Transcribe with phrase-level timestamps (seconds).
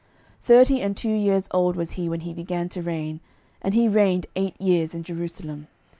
[0.39, 3.19] 12:008:017 Thirty and two years old was he when he began to reign;
[3.61, 5.67] and he reigned eight years in Jerusalem.